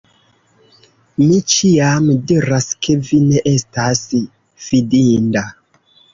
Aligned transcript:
Mi 1.21 1.35
ĉiam 1.55 2.07
diras, 2.31 2.67
ke 2.87 2.97
vi 3.11 3.21
ne 3.27 3.45
estas 3.53 4.03
fidinda! 4.71 5.47